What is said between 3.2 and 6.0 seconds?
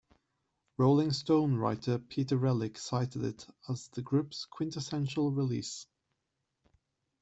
it as the group's "quintessential release.